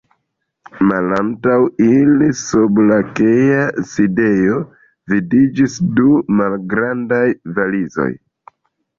[0.91, 1.57] Malantaŭ
[1.87, 3.59] ili, sub lakea
[3.89, 4.57] sidejo
[5.13, 6.07] vidiĝis du
[6.39, 7.21] malgrandaj
[7.59, 8.09] valizoj.